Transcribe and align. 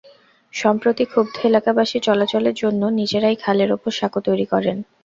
সম্প্রতি 0.53 1.03
ক্ষুব্ধ 1.05 1.35
এলাকাবাসী 1.43 1.97
চলাচলের 1.99 2.55
জন্য 2.55 2.81
নিজেরাই 2.99 3.37
খালের 3.43 3.69
ওপর 3.71 3.91
সাঁকো 3.91 4.19
তৈরি 4.27 4.45
করেন। 4.53 4.77